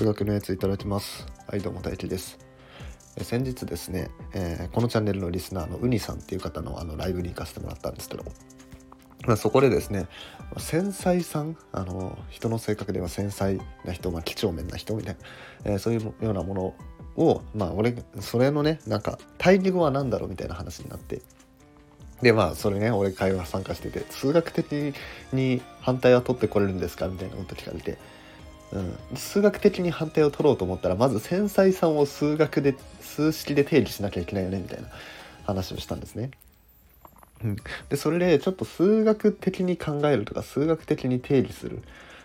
[0.00, 1.26] 数学のやついただきます。
[1.46, 2.38] はいどうも大輝です。
[3.20, 8.24] 先日ですね、えーこのチャンネルのリスナーのウニさんっていう方のあのライブに行かせてもらったんですけど、
[9.26, 10.06] まあ、そこでですね
[10.56, 15.16] 繊細さんあの人の性格では繊細な人、まあ、几帳面な人みたい
[15.64, 16.74] な、えーそういうようなもの
[17.22, 21.20] をまあ俺それのねなんか対義語は何だろうみたいな話になって。
[22.22, 24.94] でまあそれね俺会話参加してて数学的
[25.34, 27.98] に反対は取ってこれるんですかみたいなこと聞かれて、
[28.72, 34.88] うん、数学的に反対を取ろうと思ったらまず繊細さんを数学で数式で定義しなきゃいけないよねみたいな
[35.44, 36.30] 話をしたんですね。
[37.42, 37.56] うん、
[37.88, 41.82] でそれでちょっと数学的に考えるとか数学的に定義する、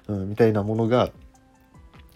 [0.08, 1.12] うん、みたいなものが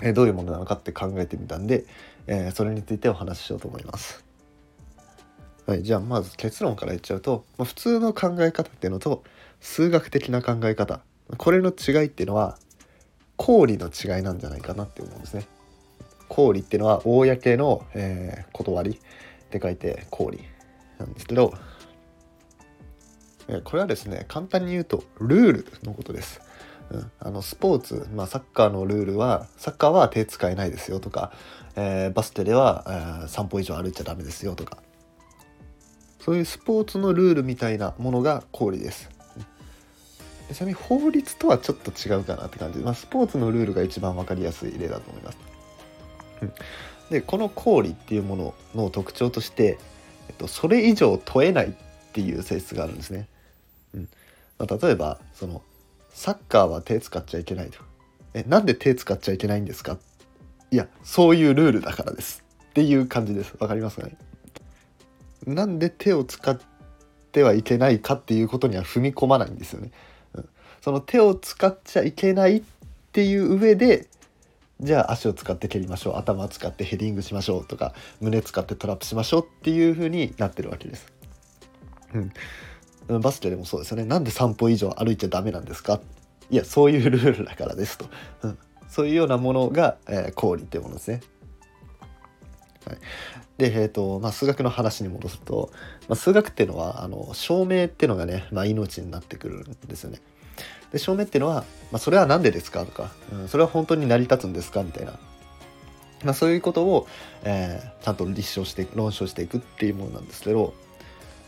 [0.02, 1.86] えどういうものなのかって考えてみたんで、
[2.28, 4.24] えーそれについてお話ししようと思います。
[5.66, 9.24] はい、じゃあまず結論から言っちゃうと、まあ、普通の考え方っていうのと
[9.60, 11.02] 数学的な考え方
[11.38, 12.58] これの違いっていうのは
[13.40, 15.48] 公理の違いなんじゃないかなって思うんですね。
[16.28, 18.96] 公理っていうのは公の、えー断りっ
[19.50, 20.44] て書いて公理
[21.00, 21.54] なんですけど、
[23.48, 26.42] えーこれはですね簡単に言うとルールのことです。
[26.92, 31.32] うん、あのスポーツ、まあ、サッカーのルールはサッカーは手使えないですよとか、
[31.78, 34.80] えーバスケでは、えー3歩以上歩いちゃダメですよとか
[36.20, 39.10] そういうスポーツのルールみたいなものが公理です。
[40.54, 42.80] ちなみに法律とはちょっと違うかなって感じ。
[42.80, 45.38] で、まあ、スポーツのルールが一番分かりやすい例だと思います。
[46.42, 46.54] うん。
[47.10, 49.78] でこの公理っていうものの特徴として、
[50.28, 51.72] えっと、それ以上問えないっ
[52.14, 53.28] ていう性質があるんですね。
[53.94, 54.10] うん。
[54.58, 55.62] まあ、例えばその
[56.12, 57.80] サッカーは手使っちゃいけないと。
[58.34, 59.98] えなんで手使っちゃいけないんですか？
[60.72, 63.56] いやそういうルールだからですっていう感じです。
[63.60, 64.18] わかりますかね？
[65.48, 66.60] なんで手を使っ
[67.32, 69.92] てはいけないかっていうことには踏み込まないんですよね、
[70.82, 72.64] その手を使っちゃいけないっ
[73.12, 74.08] ていう上で
[74.80, 76.16] じゃあ足を使って蹴りましょう。
[76.16, 81.12] 頭を使ってヘディングしましょうとか胸使ってトラップしましょうっていう風になってるわけです、
[83.10, 84.06] うん、バスケでもそうですよね。
[84.06, 86.00] なんで3歩以上歩いちゃダメなんですか？
[86.50, 88.06] いやそういうルールだからですと、
[88.44, 91.20] うん、そういうようなものが、えー、公理っていうものですね。
[92.86, 92.98] はい、
[93.58, 95.72] で、えーとまあ、数学の話に戻すと、
[96.08, 100.22] まあ、数学っていうのはあの証明っていうのがね、まあ、命になってくるんですよね。
[100.92, 105.20] で証明っていうのは、まあ、それは何でですかとか、うん、それは本当に成り立つんですかみたいな、
[106.24, 107.08] まあ、そういうことを、
[107.44, 110.74] えーちゃんと立証して論証していくっていうものなんですけど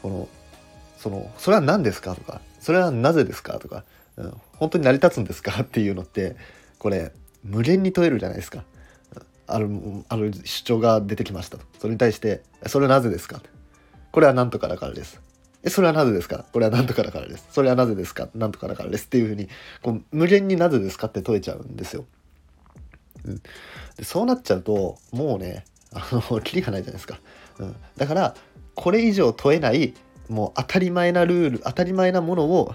[0.01, 0.27] この
[0.97, 3.83] そのそれは何ですかとかそれはなぜですかとか、
[4.17, 6.35] うん、本当に成り立つんですかっていうのって
[6.77, 7.11] これ
[7.43, 8.63] 無限に問えるじゃないですか。
[9.55, 9.69] ある
[10.09, 11.65] ある主張が出てきましたと。
[11.79, 13.41] それに対して「それはなぜですか?」
[14.11, 15.21] これは何とかだからです」
[15.63, 16.45] えそれはなぜですか？
[16.51, 17.47] これは何とかだからです。
[17.51, 18.29] それはなぜですか？
[18.33, 19.05] 何とかだからです。
[19.05, 19.47] っていうふうに
[19.83, 21.05] こう無限になぜですか？
[21.07, 22.05] って問えちゃうんですよ。
[23.25, 23.35] うん、
[23.97, 27.19] でそうなっちゃうともうねあの キリがないじゃないですか。
[27.59, 28.35] うん、だから
[28.73, 29.93] これ以上問えない
[30.29, 32.73] もう当たり前なルール当たり前なものを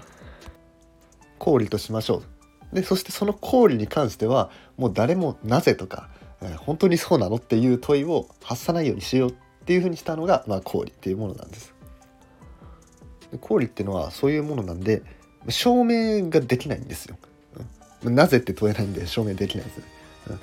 [1.39, 2.23] 公理としましょ
[2.71, 2.75] う。
[2.75, 6.09] でそしてその公理に関してはもう誰もなぜとか、
[6.41, 9.33] え本当にそうなのっていう問いを発さないようにしようっ
[9.65, 11.73] ていうふうにしたのが、まあ、公理っていうものなんです。
[13.31, 15.01] で公理っていうのはそういうものなんで
[15.49, 17.17] 証明ができないんですよ。
[18.03, 19.83] うんなぜって問えないんで証明できないですね。
[20.29, 20.39] うん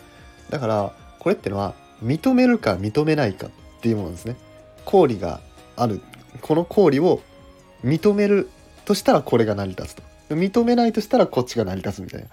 [0.51, 3.51] だからこれってのは認めるか認めないかっ
[3.81, 4.37] ていうものですね。
[4.85, 5.41] 公理が
[5.77, 6.03] ある
[6.43, 7.23] この公理を
[7.83, 8.49] 認める
[8.85, 12.27] としたらこれが成り立つと認めないとしたらこっちが成り立つみたい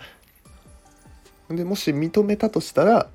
[1.49, 1.55] な。
[1.55, 3.07] でもし認めたとしたら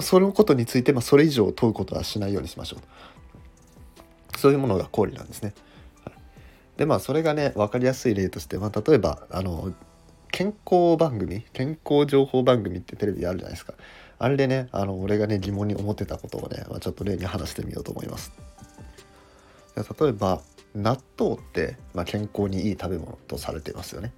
[0.00, 5.52] そのことについてまあそれ以上問うことはしないようにしましょうそういうものが公理なんですね。
[6.76, 9.72] でまあそれがね分かりやすい例として、まあ、例えばあの
[10.30, 13.74] 健康番組健康情報番組ってテレビであるじゃないですか
[14.18, 18.32] あれでねあの俺がね疑問に思ってたことをね、まあ、ちょっと例に話してみようと思います。
[19.76, 20.40] 例えば
[20.74, 24.12] 納豆って、まあ、健康にいい食べ物とされていますよね。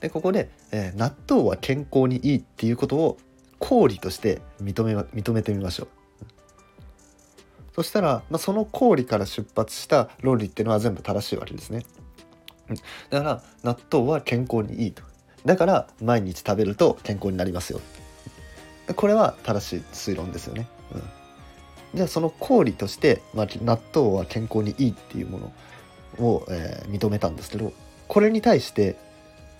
[0.00, 3.18] でここで、えー納豆は健康にいいっていうことを
[3.62, 5.88] 公理として認め認めてみましょう。
[7.74, 11.86] そしたら、まあ、その公理から出発した論理っていうのは全部正しいわけですね。
[12.68, 12.76] うん
[13.10, 15.04] だから納豆は健康にいいと。
[15.46, 17.80] だから毎日食べると健康になりますよ。
[18.96, 20.66] これは正しい推論ですよね。
[20.92, 21.02] うん
[21.94, 25.52] じゃあその公理として、まあ、納豆は健康にいいっていうも
[26.18, 27.72] のを、えー認めたんですけど
[28.08, 28.96] これに対して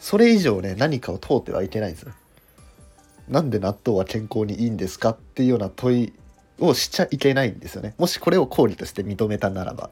[0.01, 2.13] それ以上ね何かを問うてはいけないんですよ。
[3.33, 6.13] なんで納豆は健康にいいんですかっていうような問い
[6.61, 7.95] をしちゃいけないんですよね。
[7.99, 9.91] もしこれを公理として認めたならば。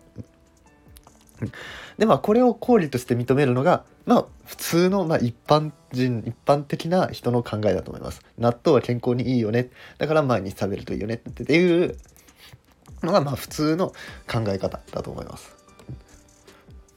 [1.97, 8.21] でまあこれを公理として認めるのがまあ普通のまあ一般人一般的な人の考えだと思います。
[8.39, 11.97] 納豆は健康にいいよねだから毎日食べるといいよねっていう
[13.03, 13.89] のがまあ普通の
[14.31, 15.57] 考え方だと思います。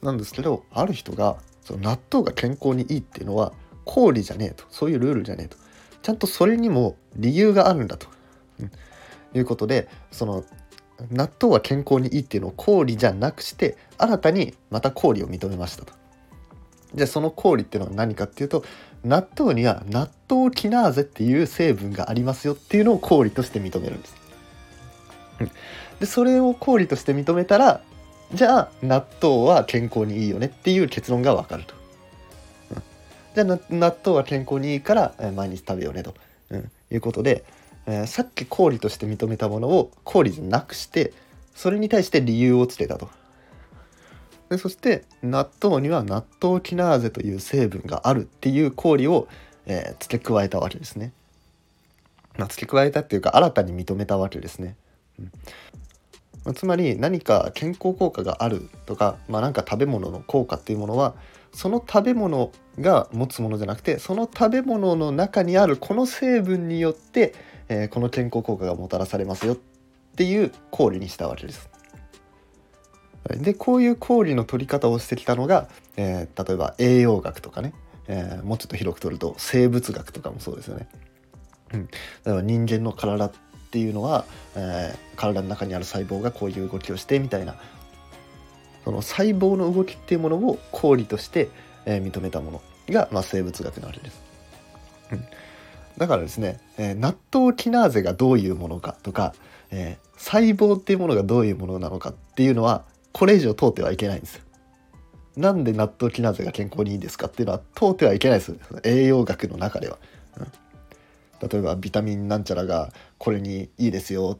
[0.02, 3.54] なんですけどある人がその納豆が健康にいいっていうのは
[3.86, 5.63] 公理じゃねえとそういうルールじゃねえと
[6.04, 8.06] ちゃんとそれにも理由があるんだと、
[8.60, 8.70] うん、
[9.34, 10.44] いうことでその
[11.10, 15.94] 納豆は健康にいいっていうのを公理じゃなくして新たにまた公理を認めましたと。
[16.94, 18.64] じゃあその公理っていうのは何かっていうと
[19.02, 24.16] 納豆には納豆キナーゼっていう成分がありますよっていうのを公理として認めるんです。
[25.40, 25.50] うん
[26.00, 27.80] でそれを公理として認めたら
[28.32, 31.74] じゃあ納豆は健康にいいよねっていう結論がわかると。
[33.34, 36.14] じゃ納豆は健康にいいから毎日食べようねと、
[36.50, 37.44] うん、いうことで
[37.86, 41.12] えー、さっき公理として認めたものを公理じゃなくして
[41.54, 43.08] それに対して理由をつけたと。
[44.50, 49.26] でそして納豆には納豆キナーゼという成分があるっていう公理を、
[49.66, 51.12] えー、付け加えたわけですね。
[52.36, 54.76] まあ、付け加えたっていうか新たに認めたわけですね。
[55.18, 55.32] うん
[56.44, 61.14] ま、つまり何か健康効果があるとか、まあ、か食べ物の効果っていうものは
[61.54, 67.34] その食べ物が持つものじゃなくてその食べ物の中にあるこの成分によって
[67.68, 69.56] えー、この健康効果がもたらされますよっ
[70.16, 71.68] ていう公理にしたわけです。
[73.38, 77.72] でこういう公理の取り方をしてきたのが、えー、例えば栄養学とかね、
[78.06, 80.88] えー、もうちょっと広く取ると生物学とかもそうですよね。
[81.72, 81.92] うん、だ
[82.32, 83.32] から人間の体っ
[83.70, 87.56] ていうのは、えー、体の中にある細胞がこういう動きをしてみたいな
[88.84, 91.48] その細胞の動きっていうものを公理として、
[91.86, 94.22] え認めたものが、まあ、生物学なわけです。
[95.12, 95.24] うん。
[95.96, 99.34] だからですね、えー、納豆キナーゼがどういうものかとか、
[99.70, 104.42] えー、細胞っていうものがどういうものなのかっていうのはこれ以上問うてはいけないんですよ。
[105.36, 109.98] なんで納豆キナーゼが健康にいいんですかっていうのは問うてはいけないです栄養学の中では、
[110.36, 110.42] う
[111.46, 114.38] ん、例えばビタミンなんちゃらがこれにいいですよ。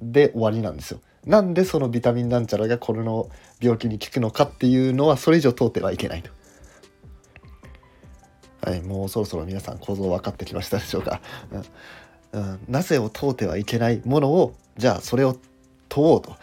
[0.00, 1.00] で終わりなんですよ。
[1.26, 3.28] なんでそのビタミンなんちゃらがこれの
[3.60, 6.30] 病気に効くのかっていうのはそれ以上問うてはいけないと。
[8.64, 11.20] はい、もうそろそろ皆さん構造分かってきましたでしょうか。
[12.32, 15.36] うん、うん、なぜを問うてはいけないものをじゃあそれを
[15.88, 16.36] 問おうと、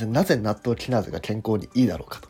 [0.00, 2.28] うん、なぜ納豆キナーゼが健康にいいだろうかと、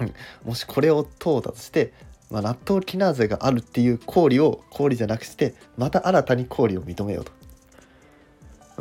[0.00, 1.92] うん、もしこれを問うたとして、
[2.30, 7.32] まあ、納豆キナーゼがあるっていう氷を氷じゃなくしてまた新たに氷を認めようと、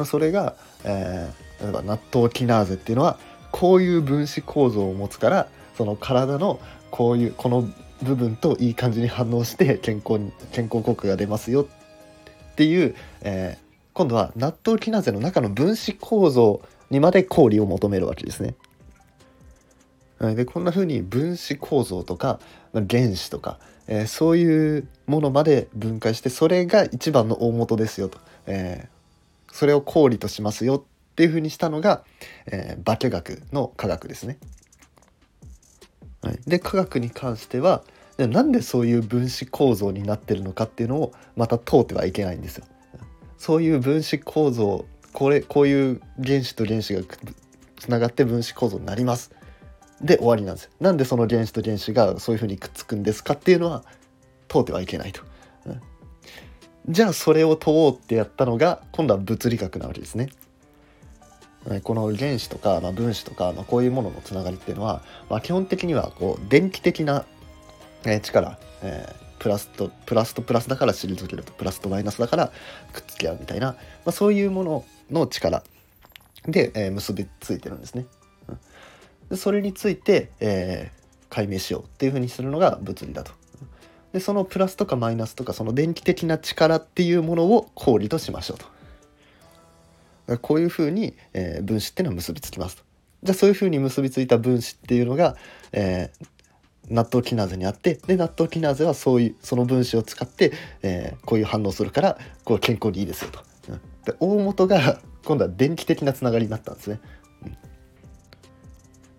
[0.05, 3.17] それが、えー、例えば納豆キナーゼっていうのは
[3.51, 6.59] こういう分子構造を持つからその体の
[6.91, 7.67] こういうこの
[8.03, 10.19] 部分といい感じに反応して健康
[10.51, 11.67] 健康効果が出ますよ
[12.51, 18.55] っていう、えー、今度は納豆キナーゼの中の分子構造にまで氷を求めるわけですね。
[20.19, 22.41] でこんな風に分子構造とか
[22.73, 23.57] 原子とか、
[23.87, 28.98] えー、そういうものまで分解してそれが一番の大元ですよと、えー、
[29.51, 32.03] それを氷としますよっていう風にしたのが、
[32.45, 34.37] えー、化学の科学ですね。
[36.21, 37.83] はい、で科学に関しては
[38.17, 42.65] なんでそういう分子構造になってるのかっていうのをまた問うてはいけないんですよ。
[43.37, 47.01] そういう分子構造これこういう原子と原子が
[47.77, 49.31] つながって分子構造になります。
[50.01, 50.71] で終わりなんですよ。
[50.79, 53.83] なんでその原子と原子がそういうふうにくっつくんですかっていうのは
[54.47, 55.21] 問うてはいけないと。
[55.65, 55.81] うん、
[56.89, 60.29] じゃあそれを問おうってやったのが今度は物理学なわけですね。
[61.83, 67.25] この原子とか、まあ、分子とか、まあ、こういうもののつながりっていうのは、まあ、基本的にはこう電気的な
[68.23, 72.51] 力、えー、プラスとプラスとプラスだから退けるとプラスとマイナスだから
[72.91, 73.77] くっつけ合うみたいな、ま
[74.07, 75.63] あ、そういうものの力
[76.45, 78.07] で、えー、結びついてるんですね。
[78.47, 78.59] うん、
[79.29, 83.38] でそれについて、えー、解明しようっていうふうにするのが物理だと。
[84.13, 88.65] でそのプラスとかマイナスとかその電気的な力っていうものを公理としましょうと。
[90.37, 92.83] こういうふうに、えー、分子っていうのは結びつきますと。
[93.23, 95.35] じゃあそういうふうに結びついた分子っていうのが、
[95.71, 103.39] えー、納豆キナーゼにあってで納豆キナーゼはそういうその分子を使って、えー、こういう反応するからこう健康にいいですよと。
[103.69, 106.99] うん、で大元が 今度は電気的なつながりになったんですね。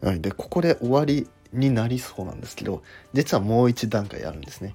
[0.02, 4.75] うん、はいでここで終わりになりそうなんですけど実はもう一段階あるんですね。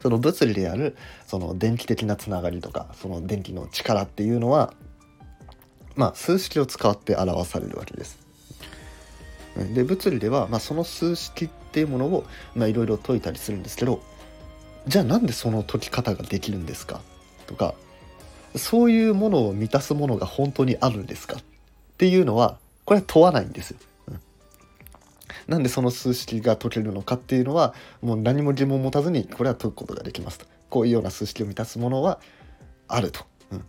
[0.00, 0.96] その物理である
[1.26, 4.74] その電気的なつながりとかその電気の力っていうのは
[5.94, 8.18] まあ、数式を使って表されるわけです。
[9.72, 14.02] で物理では、まあ、その数式っていうものをいろいろ解いたりするんですけど
[14.86, 17.00] じゃあなんでその解き方ができるんですか？
[17.46, 17.74] とか
[18.56, 21.38] そういうものを満たすものが本当にあるんですか？
[21.38, 21.42] っ
[21.96, 23.78] ていうのはこれは問わないんですよ。
[25.48, 30.46] なんでその数式が解けるのかっていうのはもう何も疑問を持たずにこれは解くことができますと。
[30.68, 32.18] こういうような数式を満たすものは
[32.88, 33.64] あると、うん、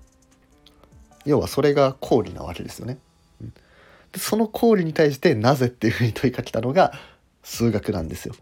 [1.26, 2.98] 要はそれが公理なわけですよね。
[3.40, 3.54] うん、
[4.12, 6.94] でその公理に対してなぜっていうふうに問いかけたのが
[7.44, 8.36] 数学なんですよ。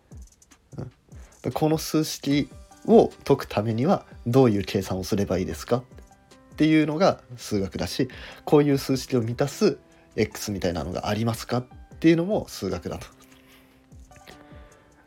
[0.78, 2.48] うん、この数式
[2.88, 5.84] を解くためにはどういう計算をすればいいですか？
[6.54, 8.08] っていうのが数学だし
[8.46, 9.78] こういう数式を満たす
[10.16, 11.58] X みたいなのがありますか？
[11.58, 11.66] っ
[12.00, 13.08] ていうのも数学だと。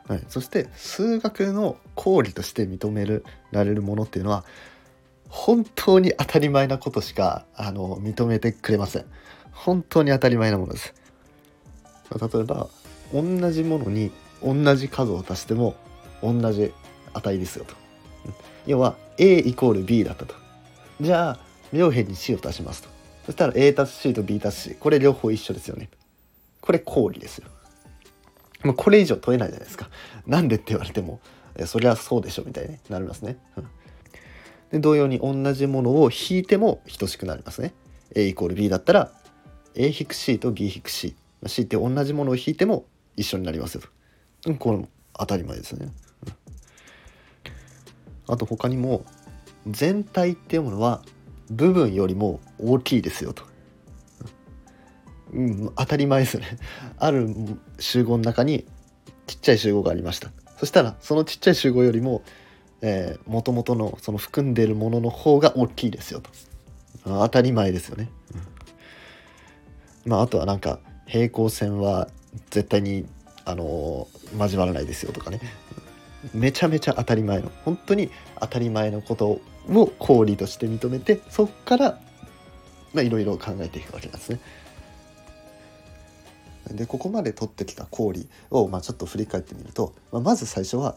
[0.09, 3.05] はい、そして数学の公理として認め
[3.51, 4.43] られるものっていうのは
[5.27, 9.05] 本当に当たり前なことしかあの認めてくれません。
[9.51, 10.95] 本当に当たり前なものです。
[12.09, 12.67] 例えば
[13.13, 14.11] 同じものに
[14.43, 15.75] 同じ数を足しても
[16.23, 16.73] 同じ
[17.13, 17.75] 値ですよと。
[18.65, 20.33] 要は A イコール B だったと。
[20.99, 21.39] じゃあ
[21.71, 22.89] 両辺に C を足しますと。
[23.27, 25.91] そしたら A 足す C と B 足す C これ両方一緒ですよね。
[26.61, 27.47] これ公理ですよ。
[28.63, 29.89] もうこれ以上問えないじゃないですか。
[30.27, 31.19] なんでって言われても、
[31.55, 33.37] えそりゃそうでしょみたいになりますね。
[34.71, 37.73] で同様に同じものを引いても等しくなりますね。
[38.15, 39.11] A イコール B だったら
[39.75, 41.15] A 引く C と B-C。
[41.47, 42.85] C って同じものを引いても
[43.15, 43.81] 一緒になりますよ
[44.43, 44.53] と。
[44.55, 45.91] これも当たり前ですね。
[48.27, 49.05] あと他にも
[49.67, 51.01] 全体っていうものは
[51.49, 53.48] 部分よりも大きいですよと。
[55.33, 56.57] うん、当たり前ですよね。
[56.97, 57.33] ある
[57.79, 58.65] 集合の中に
[59.27, 60.31] ちっちゃい集合がありました。
[60.57, 62.23] そしたらそのちっちゃい集合よりも
[62.81, 66.29] えー、元々のその含んでいるものの方が大きいですよと
[67.03, 68.09] 当たり前ですよね、
[70.05, 72.07] まああとはなんか平行線は
[72.51, 73.05] 絶対に
[73.45, 74.07] あの、
[74.37, 75.39] 交わらないですよとかね
[76.33, 81.99] めちゃめちゃ当たり前の本当に当たり前のことを公理として認めてそこから
[83.01, 84.39] いろいろ考えていくわけなんですね。
[86.75, 90.95] でここまで取ってきた公理を、まあ、ちょっと振り返ってみると、まあ、まず最初は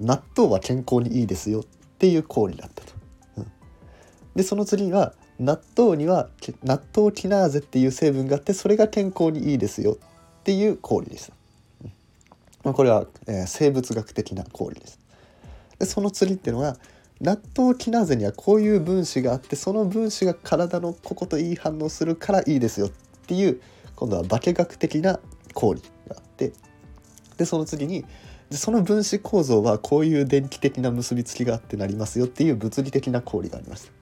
[0.00, 1.64] 納豆は健康にいいですよっ
[1.98, 2.92] ていう公理だったと。
[3.38, 3.46] うん、
[4.34, 6.28] でその次は納豆には
[6.62, 11.32] 納豆キナーゼっていう成分があってそれが健康にいいですよっていう公理でした。
[11.84, 11.92] うん
[12.64, 14.98] まあ、これは、えー、生物学的な公理です。
[15.78, 16.76] でその次っていうのは
[17.20, 22.90] 納豆キナーゼにはこういう分子があってその分子が体のここといい反応するからいいですよっ
[23.26, 23.60] ていう
[24.04, 25.18] 今度は化学的な
[25.54, 26.52] 公理があって
[27.38, 28.04] でその次に
[28.50, 33.92] でその分子構造はこういう電気的な結びつきがあってなりますよっていう物理的な公理がありました。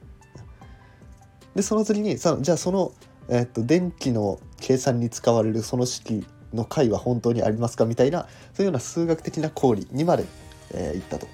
[1.54, 2.92] でその次にさじゃあその、
[3.28, 10.24] えー、っと電気の計算に使われるその式の解は本当にありますかみたいなそういうような数学的な公理にまで、
[10.74, 11.28] えー、ったと。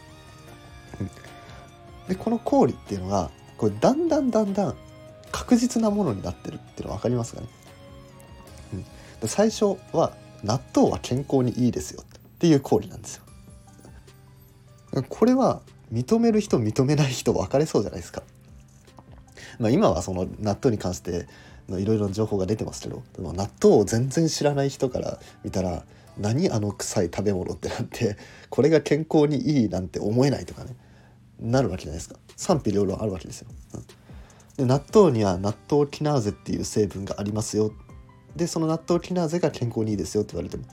[2.06, 4.76] でこの公理っていうのがこれだんだんだんだん
[5.32, 7.46] 確実なものになってるっていうの分かりますかね、
[9.26, 10.12] 最初は
[10.44, 13.24] 納豆は健康にいいですよっていう公理なんですよ。
[15.08, 15.60] これは
[15.92, 18.22] 認める人認めない人分かれそうじゃないですか。
[19.58, 21.26] まあ、今はその納豆に関して
[21.68, 25.84] いろいろ情報が出てますけどでも納豆を全然知らない人から見たら
[26.16, 28.16] 何あの臭い食べ物ってなって
[28.48, 30.76] これが健康にいいなんて思えないとかね
[31.40, 33.48] なるわけじゃないですか賛否両論あるわけですよ。
[34.56, 37.72] で納豆には納豆キナーゼっていう成分がありますよ
[38.38, 40.64] でその納豆キナーゼが健康にいいですよって言われても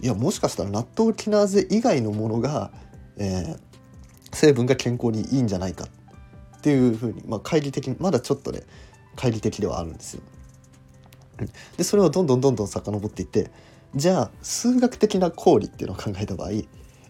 [0.00, 2.70] いやもしかしたら納豆キナーゼ以外のものが、
[3.18, 5.84] えー、成分が健康にいいんじゃないか
[6.56, 8.62] っていうふうに、まあ、乖離的にまだちょっとね
[9.16, 10.22] 乖離的ではあるんですよ。
[11.76, 13.50] でそれをどんどんどんどん遡っていって
[13.96, 16.50] じゃあ数学的な公理っていうのを考えた場合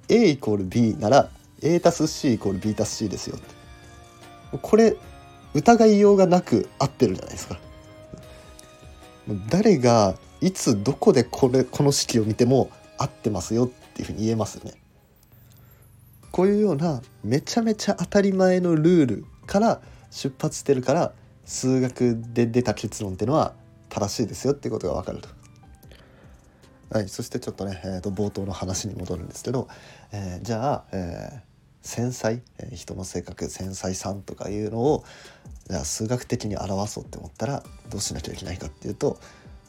[0.09, 1.29] A イコール B なら
[1.61, 3.39] A たす C イコール B たす C ですよ
[4.63, 4.97] これ
[5.55, 7.59] 疑いようがなく合ってるじゃないですか。
[9.49, 14.75] 誰がいつどこでこれこの式を見ても合ってますよっていうふうに言えますよね。
[16.31, 21.13] こういうようなめちゃめちゃ当たり前のルールから出発してるから
[21.45, 23.55] 数学で出た結論っていうのは
[23.89, 25.29] 正しいですよっていうことが分かると。
[26.91, 29.69] はい、そしてちょっとね、えー、と冒頭の話に戻るんですけど、
[30.13, 31.52] えー、じゃあ、えー、
[31.83, 35.05] 繊細、えー、人の性格繊細さんとかいうのを
[35.69, 39.19] じゃあ数学的に表そうって思ったらどうしなきゃいけないかっていうと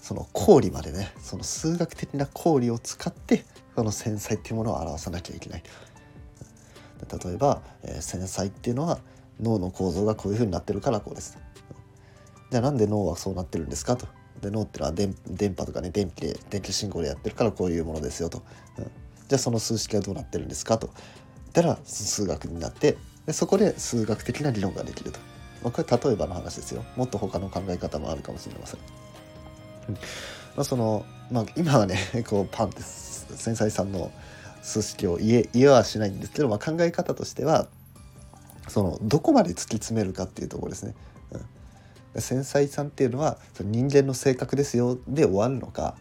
[0.02, 5.64] その公理までねその数学的な公理を使ってその繊細っていうものを表さなきゃいけない。
[7.24, 9.00] 例えば、えー、繊細っていうのは
[9.42, 11.38] 脳の構造がこういうふうになってるからこうです。
[12.50, 14.08] じゃあなんで脳はそうなってるんですかと。
[14.42, 18.44] で脳っていうのは電電波とかね電気で電気信号でやってるからこういうものですよと。
[18.78, 20.90] うん、じゃあその数式はどうなってるんですかと。
[21.54, 25.20] たら数学になってでそこで数学的な理論ができると。
[25.64, 26.84] まあ、これ例えばの話ですよ。
[26.98, 28.80] もっと他の考え方もあるかもしれません。
[30.56, 34.12] まあ、その、まあ、今はね こうパンって繊細さんの
[34.62, 37.68] 数式を言え言えはしないんですけど、まあ、考え方としては
[38.68, 40.96] そのどこまで突き詰めるかっていうところですね。
[42.14, 45.96] うん、繊細さんっていうのは人間の性格ですよで終わるのか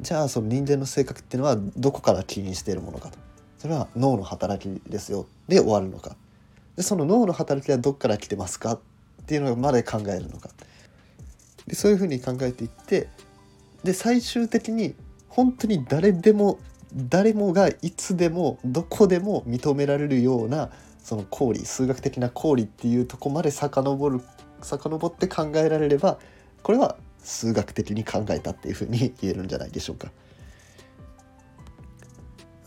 [0.00, 3.18] じゃあその人間の性格っていうのはどこから起因しているものかと
[3.64, 6.16] それは脳の働きですよで終わるのか。
[6.76, 8.74] でその脳の働きはどこから来てますか？
[8.74, 8.80] っ
[9.24, 10.50] ていうのまで考えるのか。
[11.66, 13.08] でそういうふうに考えていって
[13.82, 14.94] で最終的に
[15.30, 16.58] 本当に誰でも
[16.94, 20.68] 誰もがいつでもどこでも認められるような
[21.02, 24.20] その公理数学的な公理っていうとこまで遡る
[24.60, 26.18] 遡って考えられれば
[26.62, 30.08] これは数学的に考えたっていうふうに言えるんじゃないでしょうか。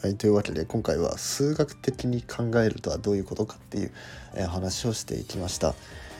[0.07, 3.91] はい、というわけで今回は数学的に考えるとはどういうことかっていう、
[4.35, 5.75] えー、話をしていきました。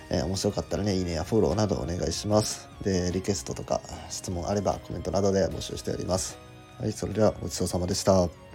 [0.10, 2.67] えー、面白かったらね、いいねやフォローなどお願いします。
[2.84, 3.79] で、リクエストとか
[4.10, 6.38] 質問あればコメントなどで募集しております。
[6.82, 8.46] はい、それではごちそうさまでした。